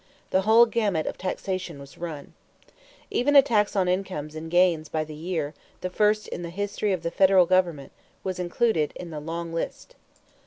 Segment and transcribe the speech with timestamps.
[0.31, 2.33] The whole gamut of taxation was run.
[3.11, 6.91] Even a tax on incomes and gains by the year, the first in the history
[6.91, 7.91] of the federal government,
[8.23, 9.93] was included in the long list.